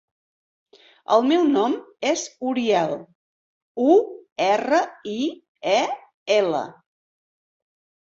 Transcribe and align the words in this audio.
El 1.15 1.27
meu 1.31 1.43
nom 1.49 1.75
és 2.13 2.23
Uriel: 2.53 2.97
u, 3.91 3.93
erra, 4.49 4.83
i, 5.15 5.17
e, 5.77 5.81
ela. 6.41 6.67